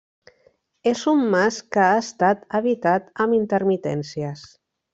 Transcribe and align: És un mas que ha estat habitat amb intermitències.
És 0.91 1.03
un 1.11 1.21
mas 1.35 1.59
que 1.75 1.83
ha 1.89 1.99
estat 2.05 2.43
habitat 2.61 3.13
amb 3.27 3.39
intermitències. 3.41 4.47